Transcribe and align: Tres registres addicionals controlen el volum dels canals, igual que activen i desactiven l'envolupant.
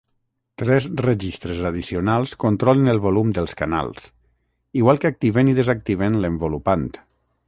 Tres 0.61 0.85
registres 1.07 1.59
addicionals 1.69 2.31
controlen 2.45 2.91
el 2.93 3.01
volum 3.03 3.33
dels 3.39 3.53
canals, 3.59 4.07
igual 4.83 5.03
que 5.05 5.11
activen 5.13 5.53
i 5.53 5.57
desactiven 5.61 6.19
l'envolupant. 6.25 6.89